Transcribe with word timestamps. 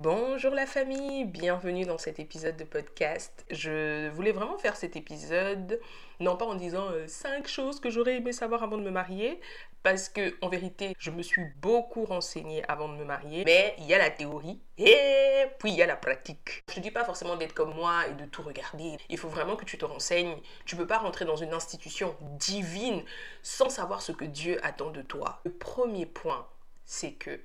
Bonjour 0.00 0.54
la 0.54 0.64
famille, 0.64 1.24
bienvenue 1.24 1.84
dans 1.84 1.98
cet 1.98 2.20
épisode 2.20 2.56
de 2.56 2.62
podcast. 2.62 3.44
Je 3.50 4.08
voulais 4.10 4.30
vraiment 4.30 4.56
faire 4.56 4.76
cet 4.76 4.94
épisode, 4.94 5.80
non 6.20 6.36
pas 6.36 6.44
en 6.44 6.54
disant 6.54 6.86
5 7.08 7.28
euh, 7.44 7.48
choses 7.48 7.80
que 7.80 7.90
j'aurais 7.90 8.14
aimé 8.18 8.30
savoir 8.30 8.62
avant 8.62 8.78
de 8.78 8.84
me 8.84 8.92
marier, 8.92 9.40
parce 9.82 10.08
que 10.08 10.36
en 10.40 10.48
vérité, 10.50 10.94
je 11.00 11.10
me 11.10 11.20
suis 11.20 11.42
beaucoup 11.60 12.04
renseignée 12.04 12.62
avant 12.68 12.88
de 12.88 12.94
me 12.94 13.04
marier, 13.04 13.42
mais 13.44 13.74
il 13.78 13.86
y 13.86 13.94
a 13.94 13.98
la 13.98 14.10
théorie 14.10 14.60
et 14.76 15.46
puis 15.58 15.72
il 15.72 15.76
y 15.76 15.82
a 15.82 15.86
la 15.86 15.96
pratique. 15.96 16.62
Je 16.68 16.76
te 16.76 16.80
dis 16.80 16.92
pas 16.92 17.04
forcément 17.04 17.34
d'être 17.34 17.54
comme 17.54 17.74
moi 17.74 18.06
et 18.06 18.14
de 18.14 18.24
tout 18.24 18.42
regarder. 18.42 18.98
Il 19.08 19.18
faut 19.18 19.28
vraiment 19.28 19.56
que 19.56 19.64
tu 19.64 19.78
te 19.78 19.84
renseignes. 19.84 20.36
Tu 20.64 20.76
peux 20.76 20.86
pas 20.86 20.98
rentrer 20.98 21.24
dans 21.24 21.34
une 21.34 21.54
institution 21.54 22.14
divine 22.38 23.02
sans 23.42 23.68
savoir 23.68 24.00
ce 24.00 24.12
que 24.12 24.26
Dieu 24.26 24.64
attend 24.64 24.92
de 24.92 25.02
toi. 25.02 25.40
Le 25.44 25.50
premier 25.50 26.06
point, 26.06 26.46
c'est 26.84 27.14
que 27.14 27.40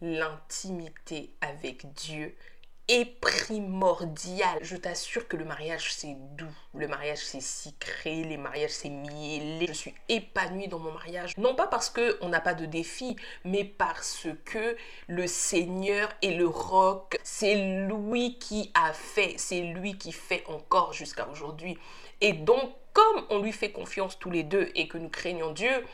l'intimité 0.00 1.30
avec 1.40 1.92
Dieu 1.94 2.36
est 2.88 3.20
primordiale. 3.20 4.58
Je 4.62 4.76
t'assure 4.76 5.28
que 5.28 5.36
le 5.36 5.44
mariage 5.44 5.92
c'est 5.92 6.16
doux, 6.36 6.46
le 6.74 6.88
mariage 6.88 7.18
c'est 7.18 7.42
sucré, 7.42 8.24
les 8.24 8.38
mariages 8.38 8.70
c'est 8.70 8.88
mielé. 8.88 9.66
Je 9.66 9.72
suis 9.74 9.94
épanouie 10.08 10.68
dans 10.68 10.78
mon 10.78 10.92
mariage, 10.92 11.36
non 11.36 11.54
pas 11.54 11.66
parce 11.66 11.90
que 11.90 12.16
on 12.22 12.30
n'a 12.30 12.40
pas 12.40 12.54
de 12.54 12.64
défis, 12.64 13.16
mais 13.44 13.64
parce 13.64 14.26
que 14.46 14.76
le 15.06 15.26
Seigneur 15.26 16.10
est 16.22 16.34
le 16.34 16.48
roc, 16.48 17.18
c'est 17.22 17.86
lui 17.88 18.38
qui 18.38 18.70
a 18.72 18.94
fait, 18.94 19.34
c'est 19.36 19.60
lui 19.60 19.98
qui 19.98 20.12
fait 20.12 20.44
encore 20.46 20.94
jusqu'à 20.94 21.28
aujourd'hui. 21.28 21.76
Et 22.22 22.32
donc 22.32 22.72
comme 22.94 23.26
on 23.28 23.40
lui 23.40 23.52
fait 23.52 23.70
confiance 23.70 24.18
tous 24.18 24.30
les 24.30 24.42
deux 24.42 24.70
et 24.74 24.88
que 24.88 24.96
nous 24.96 25.10
craignons 25.10 25.52
Dieu, 25.52 25.84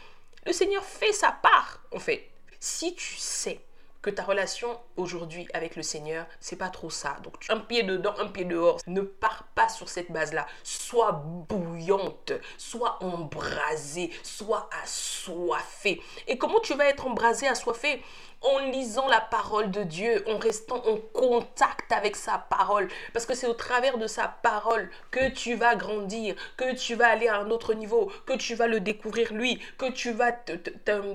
le 0.46 0.52
Seigneur 0.52 0.84
fait 0.84 1.12
sa 1.12 1.32
part 1.32 1.82
en 1.92 1.98
fait. 1.98 2.30
Si 2.60 2.94
tu 2.94 3.16
sais 3.16 3.60
que 4.04 4.10
ta 4.10 4.22
relation 4.22 4.68
aujourd'hui 4.98 5.48
avec 5.54 5.76
le 5.76 5.82
Seigneur, 5.82 6.26
c'est 6.38 6.56
pas 6.56 6.68
trop 6.68 6.90
ça. 6.90 7.16
Donc 7.22 7.36
un 7.48 7.58
pied 7.58 7.84
dedans, 7.84 8.12
un 8.18 8.26
pied 8.26 8.44
dehors. 8.44 8.78
Ne 8.86 9.00
pars 9.00 9.43
pas 9.54 9.68
sur 9.68 9.88
cette 9.88 10.10
base-là. 10.10 10.46
Sois 10.62 11.12
bouillante, 11.12 12.32
sois 12.58 12.98
embrasée, 13.02 14.10
sois 14.22 14.68
assoiffée. 14.82 16.02
Et 16.26 16.38
comment 16.38 16.60
tu 16.60 16.74
vas 16.74 16.86
être 16.86 17.06
embrasée, 17.06 17.46
assoiffée 17.46 18.02
en 18.44 18.58
lisant 18.58 19.08
la 19.08 19.20
parole 19.20 19.70
de 19.70 19.82
Dieu, 19.82 20.22
en 20.28 20.38
restant 20.38 20.86
en 20.86 20.98
contact 21.14 21.90
avec 21.92 22.14
sa 22.14 22.38
parole. 22.38 22.88
Parce 23.12 23.24
que 23.26 23.34
c'est 23.34 23.46
au 23.46 23.54
travers 23.54 23.96
de 23.96 24.06
sa 24.06 24.28
parole 24.28 24.90
que 25.10 25.30
tu 25.30 25.54
vas 25.54 25.74
grandir, 25.76 26.34
que 26.56 26.74
tu 26.74 26.94
vas 26.94 27.08
aller 27.08 27.26
à 27.26 27.38
un 27.38 27.50
autre 27.50 27.72
niveau, 27.72 28.12
que 28.26 28.34
tu 28.34 28.54
vas 28.54 28.66
le 28.66 28.80
découvrir 28.80 29.32
lui, 29.32 29.60
que 29.78 29.90
tu 29.90 30.12
vas, 30.12 30.32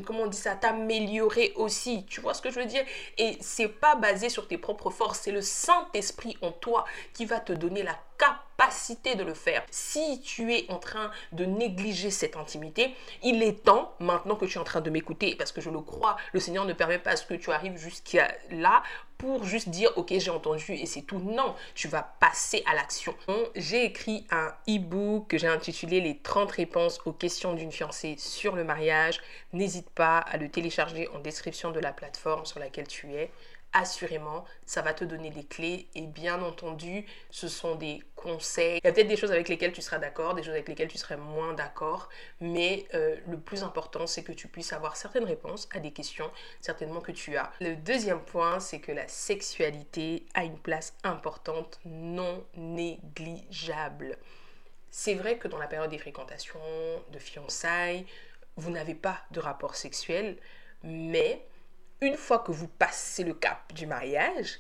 comment 0.05 0.23
on 0.23 0.27
dit 0.27 0.37
ça, 0.37 0.55
t'améliorer 0.55 1.53
aussi. 1.55 2.05
Tu 2.07 2.19
vois 2.19 2.33
ce 2.33 2.41
que 2.41 2.49
je 2.49 2.59
veux 2.59 2.65
dire? 2.65 2.83
Et 3.17 3.37
c'est 3.41 3.67
pas 3.67 3.95
basé 3.95 4.29
sur 4.29 4.47
tes 4.47 4.57
propres 4.57 4.89
forces, 4.89 5.19
c'est 5.19 5.31
le 5.31 5.41
Saint-Esprit 5.41 6.35
en 6.41 6.51
toi 6.51 6.85
qui 7.13 7.25
va 7.25 7.39
te 7.39 7.53
donner 7.53 7.83
la 7.83 7.95
capacité 8.59 9.15
de 9.15 9.23
le 9.23 9.33
faire. 9.33 9.63
Si 9.71 10.21
tu 10.21 10.53
es 10.53 10.65
en 10.69 10.79
train 10.79 11.11
de 11.31 11.45
négliger 11.45 12.11
cette 12.11 12.35
intimité, 12.35 12.93
il 13.23 13.41
est 13.41 13.63
temps, 13.63 13.93
maintenant 13.99 14.35
que 14.35 14.45
tu 14.45 14.57
es 14.57 14.61
en 14.61 14.65
train 14.65 14.81
de 14.81 14.89
m'écouter, 14.89 15.35
parce 15.35 15.51
que 15.51 15.61
je 15.61 15.69
le 15.69 15.79
crois, 15.79 16.17
le 16.33 16.39
Seigneur 16.39 16.65
ne 16.65 16.73
permet 16.73 16.99
pas 16.99 17.15
ce 17.15 17.25
que 17.25 17.33
tu 17.35 17.51
arrives 17.51 17.77
jusqu'à 17.77 18.33
là 18.51 18.83
pour 19.17 19.43
juste 19.43 19.67
dire 19.67 19.91
ok 19.97 20.13
j'ai 20.17 20.31
entendu 20.31 20.73
et 20.73 20.85
c'est 20.85 21.01
tout. 21.01 21.19
Non, 21.19 21.55
tu 21.75 21.87
vas 21.87 22.03
passer 22.03 22.63
à 22.65 22.73
l'action. 22.73 23.13
J'ai 23.55 23.85
écrit 23.85 24.25
un 24.31 24.53
e-book 24.67 25.27
que 25.27 25.37
j'ai 25.37 25.47
intitulé 25.47 25.99
les 25.99 26.17
30 26.17 26.51
réponses 26.51 26.99
aux 27.05 27.11
questions 27.11 27.53
d'une 27.53 27.71
fiancée 27.71 28.15
sur 28.17 28.55
le 28.55 28.63
mariage. 28.63 29.19
N'hésite 29.51 29.89
pas 29.89 30.19
à 30.19 30.37
le 30.37 30.49
télécharger 30.49 31.09
en 31.09 31.19
description 31.19 31.71
de 31.71 31.79
la 31.79 31.91
plateforme 31.91 32.45
sur 32.45 32.59
laquelle 32.59 32.87
tu 32.87 33.13
es 33.13 33.29
assurément, 33.73 34.45
ça 34.65 34.81
va 34.81 34.93
te 34.93 35.03
donner 35.03 35.29
des 35.29 35.43
clés 35.43 35.87
et 35.95 36.07
bien 36.07 36.41
entendu, 36.41 37.05
ce 37.29 37.47
sont 37.47 37.75
des 37.75 38.01
conseils. 38.15 38.79
Il 38.83 38.87
y 38.87 38.89
a 38.89 38.93
peut-être 38.93 39.07
des 39.07 39.17
choses 39.17 39.31
avec 39.31 39.47
lesquelles 39.47 39.71
tu 39.71 39.81
seras 39.81 39.99
d'accord, 39.99 40.33
des 40.33 40.43
choses 40.43 40.53
avec 40.53 40.67
lesquelles 40.67 40.87
tu 40.87 40.97
serais 40.97 41.17
moins 41.17 41.53
d'accord, 41.53 42.09
mais 42.39 42.87
euh, 42.93 43.15
le 43.27 43.39
plus 43.39 43.63
important, 43.63 44.07
c'est 44.07 44.23
que 44.23 44.31
tu 44.31 44.47
puisses 44.47 44.73
avoir 44.73 44.95
certaines 44.95 45.25
réponses 45.25 45.69
à 45.73 45.79
des 45.79 45.91
questions 45.91 46.29
certainement 46.61 47.01
que 47.01 47.11
tu 47.11 47.37
as. 47.37 47.51
Le 47.61 47.75
deuxième 47.75 48.21
point, 48.21 48.59
c'est 48.59 48.79
que 48.79 48.91
la 48.91 49.07
sexualité 49.07 50.25
a 50.33 50.43
une 50.43 50.57
place 50.57 50.93
importante, 51.03 51.79
non 51.85 52.43
négligeable. 52.55 54.17
C'est 54.91 55.13
vrai 55.13 55.37
que 55.37 55.47
dans 55.47 55.59
la 55.59 55.67
période 55.67 55.91
des 55.91 55.97
fréquentations, 55.99 56.59
de 57.11 57.19
fiançailles, 57.19 58.05
vous 58.55 58.71
n'avez 58.71 58.95
pas 58.95 59.19
de 59.31 59.39
rapport 59.39 59.75
sexuel, 59.75 60.37
mais 60.83 61.45
une 62.01 62.15
fois 62.15 62.39
que 62.39 62.51
vous 62.51 62.67
passez 62.67 63.23
le 63.23 63.33
cap 63.33 63.73
du 63.73 63.85
mariage, 63.85 64.59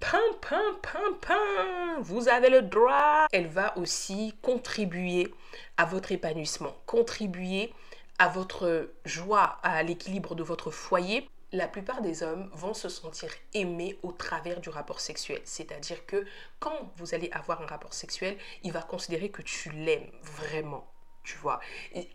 pam, 0.00 0.20
pam, 0.40 0.76
pam, 0.82 1.18
pam, 1.20 2.00
vous 2.00 2.28
avez 2.28 2.50
le 2.50 2.62
droit. 2.62 3.26
Elle 3.32 3.46
va 3.46 3.76
aussi 3.78 4.34
contribuer 4.42 5.32
à 5.76 5.84
votre 5.84 6.12
épanouissement, 6.12 6.74
contribuer 6.86 7.72
à 8.18 8.28
votre 8.28 8.90
joie, 9.04 9.58
à 9.62 9.82
l'équilibre 9.82 10.34
de 10.34 10.42
votre 10.42 10.70
foyer. 10.70 11.28
La 11.52 11.68
plupart 11.68 12.02
des 12.02 12.24
hommes 12.24 12.50
vont 12.52 12.74
se 12.74 12.88
sentir 12.88 13.30
aimés 13.52 13.98
au 14.02 14.10
travers 14.10 14.60
du 14.60 14.70
rapport 14.70 15.00
sexuel. 15.00 15.40
C'est-à-dire 15.44 16.04
que 16.06 16.24
quand 16.58 16.92
vous 16.96 17.14
allez 17.14 17.30
avoir 17.32 17.62
un 17.62 17.66
rapport 17.66 17.94
sexuel, 17.94 18.36
il 18.64 18.72
va 18.72 18.82
considérer 18.82 19.30
que 19.30 19.42
tu 19.42 19.70
l'aimes 19.70 20.10
vraiment 20.22 20.84
tu 21.24 21.38
vois. 21.38 21.58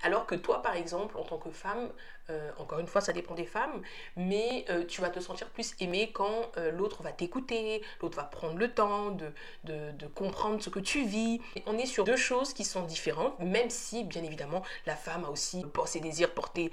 alors 0.03 0.25
que 0.25 0.35
toi, 0.35 0.61
par 0.61 0.75
exemple, 0.75 1.17
en 1.17 1.23
tant 1.23 1.39
que 1.39 1.49
femme, 1.49 1.89
euh, 2.29 2.51
encore 2.57 2.79
une 2.79 2.87
fois, 2.87 3.01
ça 3.01 3.13
dépend 3.13 3.33
des 3.33 3.45
femmes, 3.45 3.81
mais 4.15 4.65
euh, 4.69 4.85
tu 4.85 5.01
vas 5.01 5.09
te 5.09 5.19
sentir 5.19 5.47
plus 5.49 5.73
aimée 5.79 6.11
quand 6.13 6.51
euh, 6.57 6.71
l'autre 6.71 7.01
va 7.03 7.11
t'écouter, 7.11 7.81
l'autre 8.01 8.17
va 8.17 8.23
prendre 8.23 8.57
le 8.57 8.71
temps 8.71 9.11
de, 9.11 9.31
de, 9.63 10.07
comprendre 10.07 10.61
ce 10.61 10.69
que 10.69 10.79
tu 10.79 11.05
vis. 11.05 11.39
on 11.65 11.77
est 11.77 11.85
sur 11.85 12.03
deux 12.03 12.17
choses 12.17 12.53
qui 12.53 12.63
sont 12.63 12.83
différentes, 12.83 13.39
même 13.39 13.69
si, 13.69 14.03
bien 14.03 14.23
évidemment, 14.23 14.63
la 14.85 14.95
femme 14.95 15.23
a 15.25 15.29
aussi 15.29 15.65
ses 15.85 15.99
désirs 15.99 16.33
portés 16.33 16.71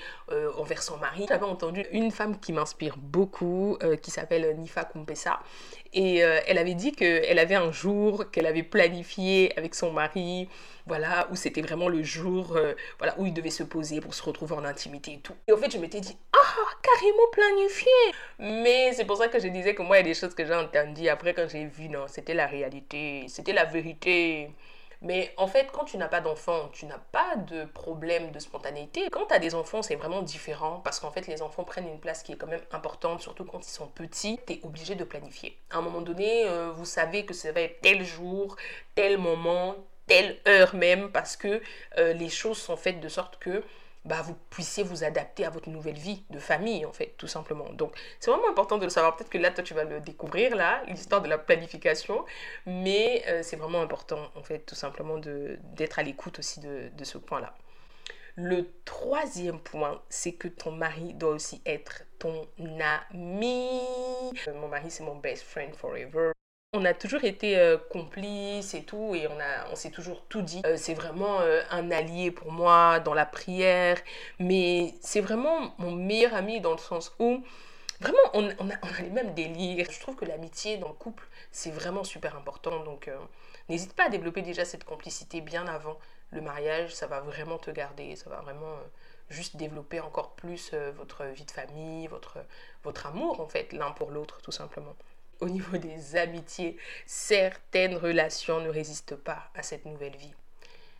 envers 0.58 0.82
son 0.82 0.96
mari. 0.96 1.26
J'avais 1.28 1.44
entendu 1.44 1.84
une 1.92 2.10
femme 2.10 2.38
qui 2.40 2.52
m'inspire 2.52 2.96
beaucoup, 2.96 3.78
qui 4.02 4.10
s'appelle 4.10 4.56
Nifa 4.58 4.84
Kumpesa, 4.84 5.40
et 5.92 6.16
elle 6.18 6.58
avait 6.58 6.74
dit 6.74 6.92
qu'elle 6.92 7.38
avait 7.38 7.54
un 7.54 7.70
jour 7.70 8.30
qu'elle 8.30 8.46
avait 8.46 8.62
planifié 8.62 9.56
avec 9.58 9.74
son 9.74 9.92
mari, 9.92 10.48
voilà, 10.86 11.28
où 11.30 11.36
c'était 11.36 11.62
vraiment 11.62 11.88
le 11.88 12.02
jour 12.02 12.58
voilà, 12.98 13.14
où 13.18 13.26
il 13.26 13.34
devait 13.34 13.50
se 13.50 13.62
poser 13.62 14.00
pour 14.00 14.14
se 14.14 14.22
retrouver 14.22 14.54
en 14.54 14.64
intimité 14.64 15.12
et 15.14 15.18
tout. 15.18 15.34
Et 15.48 15.52
au 15.52 15.56
fait, 15.56 15.70
je 15.70 15.78
m'étais 15.78 16.00
dit, 16.00 16.16
ah, 16.32 16.64
carrément 16.82 17.28
planifié. 17.30 17.92
Mais 18.40 18.92
c'est 18.94 19.04
pour 19.04 19.16
ça 19.16 19.28
que 19.28 19.38
je 19.38 19.46
disais 19.46 19.76
que 19.76 19.82
moi, 19.82 19.96
il 19.96 20.00
y 20.00 20.02
a 20.02 20.08
des 20.08 20.14
choses 20.14 20.34
que 20.34 20.44
j'ai 20.44 20.54
entendues. 20.54 21.08
Après, 21.08 21.34
quand 21.34 21.46
j'ai 21.48 21.66
vu, 21.66 21.88
non, 21.88 22.06
c'était 22.08 22.34
la 22.34 22.48
réalité, 22.48 23.26
c'était 23.28 23.52
la 23.52 23.64
vérité. 23.64 24.50
Mais 25.02 25.32
en 25.36 25.46
fait, 25.46 25.68
quand 25.72 25.84
tu 25.84 25.98
n'as 25.98 26.08
pas 26.08 26.20
d'enfant, 26.20 26.68
tu 26.72 26.86
n'as 26.86 26.98
pas 26.98 27.36
de 27.36 27.64
problème 27.64 28.32
de 28.32 28.40
spontanéité. 28.40 29.08
Quand 29.08 29.26
tu 29.26 29.34
as 29.34 29.38
des 29.38 29.54
enfants, 29.54 29.82
c'est 29.82 29.94
vraiment 29.94 30.22
différent 30.22 30.80
parce 30.82 30.98
qu'en 30.98 31.12
fait, 31.12 31.28
les 31.28 31.42
enfants 31.42 31.62
prennent 31.62 31.86
une 31.86 32.00
place 32.00 32.24
qui 32.24 32.32
est 32.32 32.36
quand 32.36 32.48
même 32.48 32.64
importante, 32.72 33.22
surtout 33.22 33.44
quand 33.44 33.64
ils 33.64 33.70
sont 33.70 33.86
petits. 33.86 34.40
Tu 34.48 34.54
es 34.54 34.60
obligé 34.64 34.96
de 34.96 35.04
planifier. 35.04 35.56
À 35.70 35.78
un 35.78 35.80
moment 35.80 36.00
donné, 36.00 36.48
euh, 36.48 36.72
vous 36.74 36.86
savez 36.86 37.24
que 37.24 37.34
ça 37.34 37.52
va 37.52 37.60
être 37.60 37.80
tel 37.82 38.04
jour, 38.04 38.56
tel 38.96 39.18
moment, 39.18 39.76
telle 40.08 40.38
heure 40.48 40.74
même 40.74 41.12
parce 41.12 41.36
que 41.36 41.62
euh, 41.98 42.12
les 42.14 42.30
choses 42.30 42.58
sont 42.58 42.76
faites 42.76 42.98
de 42.98 43.08
sorte 43.08 43.38
que 43.38 43.62
bah, 44.06 44.22
vous 44.22 44.34
puissiez 44.50 44.82
vous 44.82 45.04
adapter 45.04 45.44
à 45.44 45.50
votre 45.50 45.68
nouvelle 45.68 45.98
vie 45.98 46.24
de 46.30 46.38
famille, 46.38 46.86
en 46.86 46.92
fait, 46.92 47.14
tout 47.18 47.26
simplement. 47.26 47.68
Donc, 47.72 47.92
c'est 48.20 48.30
vraiment 48.30 48.48
important 48.48 48.78
de 48.78 48.84
le 48.84 48.90
savoir. 48.90 49.16
Peut-être 49.16 49.30
que 49.30 49.38
là, 49.38 49.50
toi, 49.50 49.64
tu 49.64 49.74
vas 49.74 49.84
le 49.84 50.00
découvrir, 50.00 50.54
là, 50.54 50.82
l'histoire 50.86 51.20
de 51.22 51.28
la 51.28 51.38
planification. 51.38 52.24
Mais 52.66 53.24
euh, 53.26 53.42
c'est 53.42 53.56
vraiment 53.56 53.82
important, 53.82 54.30
en 54.36 54.42
fait, 54.42 54.60
tout 54.60 54.74
simplement 54.74 55.18
d'être 55.18 55.98
à 55.98 56.02
l'écoute 56.02 56.38
aussi 56.38 56.60
de, 56.60 56.88
de 56.96 57.04
ce 57.04 57.18
point-là. 57.18 57.54
Le 58.36 58.70
troisième 58.84 59.58
point, 59.60 60.02
c'est 60.08 60.32
que 60.32 60.48
ton 60.48 60.70
mari 60.70 61.14
doit 61.14 61.30
aussi 61.30 61.62
être 61.64 62.02
ton 62.18 62.46
ami. 62.60 63.70
Euh, 64.46 64.54
mon 64.54 64.68
mari, 64.68 64.90
c'est 64.90 65.04
mon 65.04 65.16
best 65.16 65.42
friend 65.42 65.74
forever 65.74 66.32
on 66.76 66.84
a 66.84 66.94
toujours 66.94 67.24
été 67.24 67.58
euh, 67.58 67.78
complices 67.90 68.74
et 68.74 68.82
tout, 68.82 69.14
et 69.14 69.26
on, 69.26 69.36
on 69.72 69.76
s'est 69.76 69.90
toujours 69.90 70.22
tout 70.28 70.42
dit. 70.42 70.62
Euh, 70.66 70.76
c'est 70.76 70.94
vraiment 70.94 71.40
euh, 71.40 71.62
un 71.70 71.90
allié 71.90 72.30
pour 72.30 72.52
moi 72.52 73.00
dans 73.00 73.14
la 73.14 73.26
prière, 73.26 73.96
mais 74.38 74.94
c'est 75.00 75.20
vraiment 75.20 75.74
mon 75.78 75.92
meilleur 75.92 76.34
ami 76.34 76.60
dans 76.60 76.72
le 76.72 76.78
sens 76.78 77.12
où 77.18 77.42
vraiment 78.00 78.18
on, 78.34 78.44
on, 78.58 78.70
a, 78.70 78.74
on 78.82 78.88
a, 78.88 79.02
les 79.02 79.10
mêmes 79.10 79.34
délires. 79.34 79.90
Je 79.90 80.00
trouve 80.00 80.16
que 80.16 80.26
l'amitié 80.26 80.76
dans 80.76 80.88
le 80.88 80.94
couple, 80.94 81.26
c'est 81.50 81.70
vraiment 81.70 82.04
super 82.04 82.36
important. 82.36 82.84
Donc 82.84 83.10
n'hésite 83.68 83.94
pas 83.94 84.04
à 84.04 84.08
développer 84.10 84.42
déjà 84.42 84.64
cette 84.64 84.84
complicité 84.84 85.40
bien 85.40 85.66
avant 85.66 85.98
le 86.32 86.40
mariage, 86.40 86.94
ça 86.94 87.06
va 87.06 87.20
vraiment 87.20 87.56
te 87.58 87.70
garder, 87.70 88.16
ça 88.16 88.28
va 88.28 88.40
vraiment 88.42 88.76
juste 89.30 89.56
développer 89.56 90.00
encore 90.00 90.32
plus 90.32 90.74
votre 90.96 91.24
vie 91.24 91.44
de 91.44 91.50
famille, 91.50 92.06
votre, 92.08 92.38
votre 92.84 93.06
amour 93.06 93.40
en 93.40 93.46
fait, 93.46 93.72
l'un 93.72 93.92
pour 93.92 94.10
l'autre 94.10 94.42
tout 94.42 94.52
simplement 94.52 94.94
au 95.40 95.48
niveau 95.48 95.76
des 95.76 96.16
amitiés, 96.16 96.76
certaines 97.06 97.96
relations 97.96 98.60
ne 98.60 98.68
résistent 98.68 99.16
pas 99.16 99.50
à 99.54 99.62
cette 99.62 99.84
nouvelle 99.84 100.16
vie. 100.16 100.34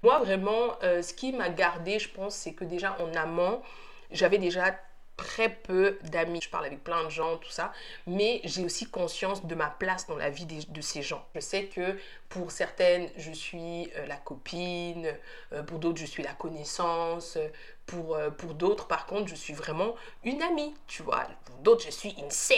Moi, 0.03 0.19
vraiment, 0.19 0.77
euh, 0.83 1.03
ce 1.03 1.15
qui 1.15 1.33
m'a 1.33 1.49
gardé, 1.49 1.99
je 1.99 2.09
pense, 2.09 2.35
c'est 2.35 2.53
que 2.53 2.65
déjà 2.65 2.97
en 3.01 3.15
amont, 3.15 3.63
j'avais 4.11 4.39
déjà 4.39 4.79
très 5.17 5.49
peu 5.49 5.99
d'amis. 6.05 6.41
Je 6.43 6.51
parle 6.51 6.67
avec 6.67 6.85
plein 6.85 7.03
de 7.05 7.09
gens, 7.09 7.39
tout 7.39 7.51
ça. 7.51 7.73
Mais 8.07 8.41
j'ai 8.45 8.63
aussi 8.65 8.89
conscience 8.91 9.47
de 9.47 9.55
ma 9.55 9.71
place 9.71 10.07
dans 10.07 10.17
la 10.17 10.29
vie 10.29 10.45
de 10.47 10.81
ces 10.83 11.01
gens. 11.01 11.27
Je 11.35 11.41
sais 11.41 11.65
que 11.65 11.99
pour 12.29 12.51
certaines, 12.51 13.09
je 13.17 13.33
suis 13.33 13.91
euh, 13.97 14.07
la 14.07 14.17
copine. 14.17 15.11
Euh, 15.53 15.63
pour 15.63 15.79
d'autres, 15.79 15.99
je 15.99 16.07
suis 16.07 16.23
la 16.23 16.35
connaissance. 16.35 17.39
Pour, 17.87 18.19
pour 18.37 18.55
d'autres, 18.55 18.89
par 18.89 19.07
contre, 19.07 19.29
je 19.29 19.37
suis 19.37 19.55
vraiment 19.55 19.95
une 20.25 20.43
amie, 20.43 20.75
tu 20.89 21.03
vois. 21.03 21.25
Pour 21.45 21.57
d'autres, 21.59 21.85
je 21.85 21.91
suis 21.91 22.11
une 22.19 22.31
sœur 22.33 22.57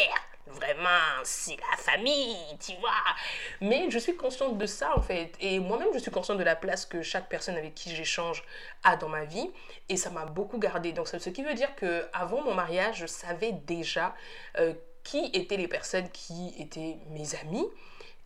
vraiment, 0.50 1.22
c'est 1.24 1.56
la 1.56 1.76
famille, 1.76 2.36
tu 2.60 2.72
vois. 2.80 2.90
Mais 3.60 3.90
je 3.90 3.98
suis 3.98 4.16
consciente 4.16 4.58
de 4.58 4.66
ça, 4.66 4.96
en 4.96 5.02
fait. 5.02 5.32
Et 5.40 5.58
moi-même, 5.58 5.88
je 5.94 5.98
suis 5.98 6.10
consciente 6.10 6.38
de 6.38 6.44
la 6.44 6.56
place 6.56 6.86
que 6.86 7.02
chaque 7.02 7.28
personne 7.28 7.56
avec 7.56 7.74
qui 7.74 7.94
j'échange 7.94 8.44
a 8.84 8.96
dans 8.96 9.08
ma 9.08 9.24
vie. 9.24 9.50
Et 9.88 9.96
ça 9.96 10.10
m'a 10.10 10.24
beaucoup 10.26 10.58
gardé. 10.58 10.92
Donc, 10.92 11.08
ce 11.08 11.30
qui 11.30 11.42
veut 11.42 11.54
dire 11.54 11.74
que 11.76 12.06
avant 12.12 12.42
mon 12.42 12.54
mariage, 12.54 12.98
je 12.98 13.06
savais 13.06 13.52
déjà 13.52 14.14
euh, 14.58 14.74
qui 15.04 15.30
étaient 15.32 15.56
les 15.56 15.68
personnes 15.68 16.08
qui 16.10 16.54
étaient 16.58 16.98
mes 17.10 17.34
amis 17.36 17.66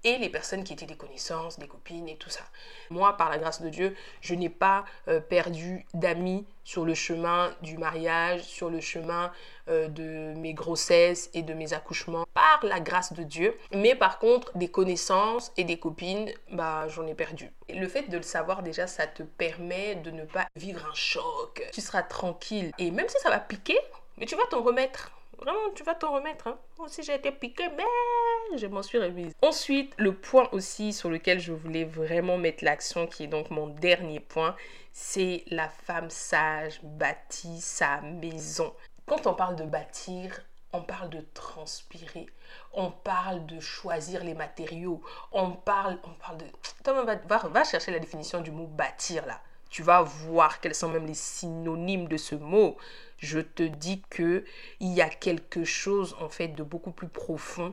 et 0.05 0.19
les 0.19 0.29
personnes 0.29 0.65
qui 0.65 0.73
étaient 0.73 0.87
des 0.87 0.97
connaissances, 0.97 1.59
des 1.59 1.69
copines 1.69 2.09
et 2.09 2.17
tout 2.17 2.31
ça. 2.31 2.45
Moi, 2.91 3.17
par 3.17 3.31
la 3.31 3.39
grâce 3.39 3.63
de 3.63 3.69
Dieu, 3.69 3.97
je 4.21 4.35
n'ai 4.35 4.49
pas 4.49 4.85
euh, 5.09 5.21
perdu 5.21 5.87
d'amis 5.95 6.47
sur 6.65 6.85
le 6.85 6.95
chemin 6.95 7.55
du 7.63 7.79
mariage, 7.79 8.43
sur 8.43 8.71
le 8.71 8.81
chemin 8.81 9.33
euh, 9.69 9.89
de 9.89 10.39
mes 10.39 10.55
grossesses 10.55 11.31
et 11.35 11.43
de 11.43 11.55
mes 11.55 11.73
accouchements, 11.73 12.27
par 12.35 12.61
la 12.63 12.81
grâce 12.81 13.13
de 13.13 13.23
Dieu. 13.23 13.57
Mais 13.73 13.95
par 13.95 14.19
contre, 14.19 14.57
des 14.57 14.69
connaissances 14.69 15.53
et 15.57 15.65
des 15.65 15.79
copines, 15.79 16.31
bah, 16.51 16.89
j'en 16.89 17.07
ai 17.07 17.15
perdu. 17.15 17.51
Et 17.69 17.75
le 17.75 17.89
fait 17.89 18.09
de 18.09 18.17
le 18.17 18.23
savoir 18.23 18.63
déjà, 18.63 18.87
ça 18.87 19.07
te 19.07 19.23
permet 19.23 19.97
de 19.97 20.11
ne 20.11 20.25
pas 20.25 20.47
vivre 20.57 20.85
un 20.91 20.95
choc. 20.95 21.63
Tu 21.73 21.81
seras 21.81 22.03
tranquille. 22.03 22.73
Et 22.79 22.91
même 22.91 23.09
si 23.09 23.19
ça 23.21 23.31
va 23.31 23.39
piquer, 23.39 23.79
mais 24.19 24.27
tu 24.27 24.37
vas 24.37 24.47
t'en 24.51 24.63
remettre. 24.63 25.11
Vraiment, 25.43 25.73
tu 25.75 25.83
vas 25.83 25.95
t'en 25.95 26.13
remettre. 26.13 26.47
Hein. 26.47 26.59
Moi 26.79 26.87
aussi, 26.87 27.03
j'ai 27.03 27.15
été 27.15 27.33
piquée, 27.33 27.69
mais 27.77 28.59
je 28.59 28.67
m'en 28.67 28.83
suis 28.83 28.99
remise. 28.99 29.33
Ensuite, 29.43 29.93
le 29.97 30.15
point 30.15 30.49
aussi 30.53 30.93
sur 30.93 31.11
lequel 31.11 31.41
je 31.41 31.53
voulais 31.53 31.85
vraiment 31.85 32.39
mettre 32.39 32.65
l'action, 32.65 33.07
qui 33.07 33.25
est 33.25 33.29
donc 33.29 33.51
mon 33.51 33.67
dernier 33.67 34.21
point, 34.21 34.55
c'est 34.93 35.45
la 35.49 35.69
femme 35.69 36.11
sage 36.11 36.81
bâtit 36.83 37.61
sa 37.61 38.01
maison. 38.03 38.73
Quand 39.07 39.27
on 39.27 39.35
parle 39.35 39.57
de 39.57 39.65
bâtir, 39.65 40.41
on 40.73 40.83
parle 40.83 41.11
de 41.11 41.21
transpirer, 41.35 42.27
on 42.73 42.91
parle 42.91 43.45
de 43.47 43.59
choisir 43.61 44.25
les 44.25 44.35
matériaux, 44.35 45.03
on 45.33 45.51
parle, 45.53 45.99
on 46.05 46.15
parle 46.15 46.39
de... 46.39 46.47
Toi, 46.85 47.03
va, 47.03 47.17
va, 47.17 47.49
va 47.49 47.65
chercher 47.65 47.91
la 47.91 47.99
définition 47.99 48.41
du 48.41 48.51
mot 48.51 48.67
bâtir 48.67 49.27
là. 49.27 49.41
Tu 49.73 49.83
vas 49.83 50.03
voir 50.03 50.61
quels 50.61 50.75
sont 50.75 50.89
même 50.89 51.07
les 51.07 51.15
synonymes 51.15 52.07
de 52.07 52.17
ce 52.17 52.37
mot 52.37 52.77
je 53.23 53.39
te 53.39 53.63
dis 53.63 54.03
que 54.11 54.45
il 54.81 54.93
y 54.93 55.01
a 55.01 55.09
quelque 55.09 55.65
chose 55.65 56.17
en 56.21 56.29
fait 56.29 56.49
de 56.49 56.63
beaucoup 56.63 56.91
plus 56.91 57.09
profond 57.09 57.73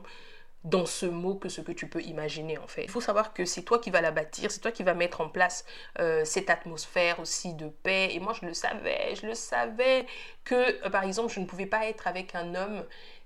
dans 0.62 0.86
ce 0.86 1.06
mot 1.06 1.34
que 1.34 1.48
ce 1.48 1.60
que 1.60 1.72
tu 1.72 1.88
peux 1.88 2.02
imaginer 2.02 2.58
en 2.58 2.66
fait. 2.66 2.84
Il 2.84 2.90
faut 2.90 3.00
savoir 3.00 3.32
que 3.32 3.44
c'est 3.44 3.62
toi 3.62 3.78
qui 3.78 3.90
vas 3.90 4.00
la 4.00 4.12
bâtir, 4.12 4.50
c'est 4.50 4.60
toi 4.60 4.70
qui 4.70 4.82
vas 4.82 4.94
mettre 4.94 5.20
en 5.22 5.28
place 5.28 5.64
euh, 5.98 6.24
cette 6.24 6.50
atmosphère 6.50 7.18
aussi 7.18 7.54
de 7.54 7.68
paix. 7.68 8.10
Et 8.12 8.20
moi 8.20 8.34
je 8.40 8.46
le 8.46 8.54
savais, 8.54 9.14
je 9.20 9.26
le 9.26 9.34
savais 9.34 10.06
que 10.44 10.86
euh, 10.86 10.90
par 10.90 11.04
exemple 11.04 11.32
je 11.32 11.40
ne 11.40 11.46
pouvais 11.46 11.66
pas 11.66 11.86
être 11.86 12.06
avec 12.06 12.34
un 12.34 12.54
homme 12.54 12.84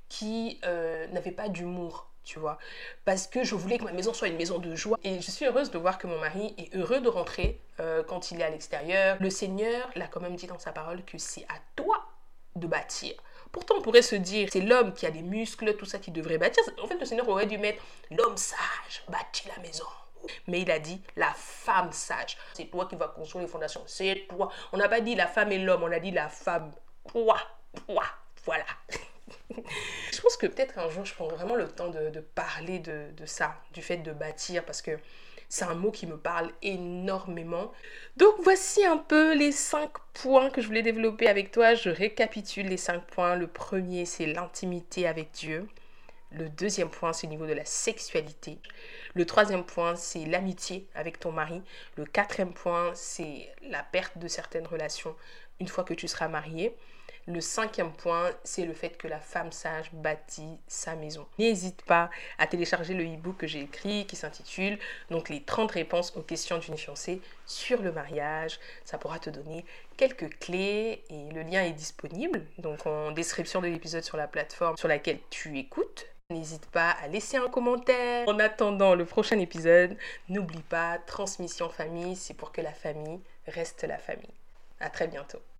qui 0.08 0.60
euh, 0.64 1.06
n'avait 1.08 1.32
pas 1.32 1.48
d'humour 1.48 2.08
tu 2.24 2.38
vois. 2.38 2.58
Parce 3.04 3.26
que 3.26 3.44
je 3.44 3.54
voulais 3.54 3.78
que 3.78 3.84
ma 3.84 3.92
maison 3.92 4.12
soit 4.12 4.28
une 4.28 4.36
maison 4.36 4.58
de 4.58 4.74
joie. 4.74 4.98
Et 5.04 5.20
je 5.20 5.30
suis 5.30 5.44
heureuse 5.44 5.70
de 5.70 5.78
voir 5.78 5.98
que 5.98 6.06
mon 6.06 6.18
mari 6.18 6.54
est 6.58 6.74
heureux 6.74 7.00
de 7.00 7.08
rentrer 7.08 7.60
euh, 7.80 8.02
quand 8.02 8.30
il 8.30 8.40
est 8.40 8.44
à 8.44 8.50
l'extérieur. 8.50 9.16
Le 9.20 9.30
Seigneur 9.30 9.88
l'a 9.94 10.06
quand 10.06 10.20
même 10.20 10.36
dit 10.36 10.46
dans 10.46 10.58
sa 10.58 10.72
parole 10.72 11.04
que 11.04 11.18
c'est 11.18 11.44
à 11.44 11.56
toi 11.76 12.04
de 12.56 12.66
bâtir. 12.66 13.14
Pourtant, 13.52 13.76
on 13.78 13.82
pourrait 13.82 14.02
se 14.02 14.16
dire, 14.16 14.48
c'est 14.52 14.60
l'homme 14.60 14.92
qui 14.92 15.06
a 15.06 15.10
des 15.10 15.22
muscles, 15.22 15.76
tout 15.76 15.84
ça 15.84 15.98
qui 15.98 16.10
devrait 16.10 16.38
bâtir. 16.38 16.62
En 16.82 16.86
fait, 16.86 16.98
le 16.98 17.04
Seigneur 17.04 17.28
aurait 17.28 17.46
dû 17.46 17.58
mettre 17.58 17.82
l'homme 18.10 18.36
sage 18.36 19.04
bâtit 19.08 19.48
la 19.54 19.62
maison. 19.62 19.84
Mais 20.48 20.62
il 20.62 20.70
a 20.70 20.78
dit 20.78 21.02
la 21.16 21.32
femme 21.36 21.92
sage. 21.92 22.36
C'est 22.54 22.64
toi 22.66 22.86
qui 22.86 22.96
vas 22.96 23.08
construire 23.08 23.44
les 23.44 23.50
fondations. 23.50 23.82
C'est 23.86 24.26
toi. 24.28 24.50
On 24.72 24.78
n'a 24.78 24.88
pas 24.88 25.00
dit 25.00 25.14
la 25.14 25.26
femme 25.26 25.52
et 25.52 25.58
l'homme, 25.58 25.82
on 25.82 25.92
a 25.92 26.00
dit 26.00 26.10
la 26.10 26.28
femme. 26.28 26.72
Toi, 27.08 27.38
toi, 27.86 28.04
voilà. 28.44 28.64
Je 30.12 30.20
pense 30.20 30.36
que 30.36 30.46
peut-être 30.46 30.78
un 30.78 30.88
jour, 30.88 31.04
je 31.04 31.14
prends 31.14 31.28
vraiment 31.28 31.54
le 31.54 31.68
temps 31.68 31.88
de, 31.88 32.20
parler 32.20 32.78
de, 32.78 33.10
ça, 33.26 33.56
du 33.72 33.82
fait 33.82 33.98
de 33.98 34.12
bâtir, 34.12 34.64
parce 34.64 34.82
que 34.82 34.98
c'est 35.48 35.64
un 35.64 35.74
mot 35.74 35.90
qui 35.90 36.06
me 36.06 36.16
parle 36.16 36.50
énormément. 36.62 37.70
Donc 38.16 38.34
voici 38.42 38.84
un 38.84 38.96
peu 38.96 39.34
les 39.36 39.52
cinq 39.52 39.90
points 40.12 40.50
que 40.50 40.60
je 40.60 40.66
voulais 40.66 40.82
développer 40.82 41.28
avec 41.28 41.50
toi. 41.52 41.74
Je 41.74 41.90
récapitule 41.90 42.66
les 42.66 42.76
cinq 42.76 43.04
points. 43.06 43.36
Le 43.36 43.46
premier, 43.46 44.04
c'est 44.04 44.26
l'intimité 44.26 45.06
avec 45.06 45.30
Dieu. 45.32 45.68
Le 46.32 46.48
deuxième 46.48 46.90
point, 46.90 47.12
c'est 47.12 47.28
au 47.28 47.30
niveau 47.30 47.46
de 47.46 47.52
la 47.52 47.64
sexualité. 47.64 48.58
Le 49.14 49.24
troisième 49.24 49.64
point, 49.64 49.94
c'est 49.94 50.24
l'amitié 50.24 50.88
avec 50.96 51.20
ton 51.20 51.30
mari. 51.30 51.62
Le 51.96 52.04
quatrième 52.04 52.52
point, 52.52 52.90
c'est 52.94 53.48
la 53.62 53.84
perte 53.84 54.18
de 54.18 54.26
certaines 54.26 54.66
relations 54.66 55.14
une 55.60 55.68
fois 55.68 55.84
que 55.84 55.94
tu 55.94 56.08
seras 56.08 56.26
marié. 56.26 56.74
Le 57.26 57.40
cinquième 57.40 57.92
point, 57.92 58.32
c'est 58.44 58.66
le 58.66 58.74
fait 58.74 58.98
que 58.98 59.08
la 59.08 59.18
femme 59.18 59.50
sage 59.50 59.90
bâtit 59.94 60.58
sa 60.66 60.94
maison. 60.94 61.26
N'hésite 61.38 61.82
pas 61.82 62.10
à 62.38 62.46
télécharger 62.46 62.92
le 62.92 63.04
e-book 63.04 63.38
que 63.38 63.46
j'ai 63.46 63.60
écrit 63.60 64.06
qui 64.06 64.14
s'intitule 64.14 64.78
donc 65.10 65.30
les 65.30 65.42
30 65.42 65.70
réponses 65.72 66.14
aux 66.16 66.22
questions 66.22 66.58
d'une 66.58 66.76
fiancée 66.76 67.22
sur 67.46 67.80
le 67.80 67.92
mariage. 67.92 68.60
Ça 68.84 68.98
pourra 68.98 69.18
te 69.18 69.30
donner 69.30 69.64
quelques 69.96 70.38
clés 70.38 71.02
et 71.08 71.32
le 71.32 71.42
lien 71.42 71.62
est 71.62 71.72
disponible 71.72 72.44
donc 72.58 72.86
en 72.86 73.10
description 73.12 73.62
de 73.62 73.68
l'épisode 73.68 74.04
sur 74.04 74.18
la 74.18 74.28
plateforme 74.28 74.76
sur 74.76 74.88
laquelle 74.88 75.18
tu 75.30 75.58
écoutes. 75.58 76.06
N'hésite 76.30 76.66
pas 76.66 76.90
à 76.90 77.08
laisser 77.08 77.38
un 77.38 77.48
commentaire. 77.48 78.28
En 78.28 78.38
attendant 78.38 78.94
le 78.94 79.04
prochain 79.06 79.38
épisode, 79.38 79.96
n'oublie 80.28 80.62
pas, 80.62 80.98
transmission 81.06 81.68
famille, 81.70 82.16
c'est 82.16 82.34
pour 82.34 82.52
que 82.52 82.60
la 82.60 82.72
famille 82.72 83.20
reste 83.46 83.84
la 83.84 83.98
famille. 83.98 84.34
À 84.80 84.90
très 84.90 85.06
bientôt. 85.06 85.40